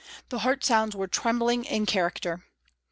[0.29, 2.43] The heart sounds were' trembling' in character.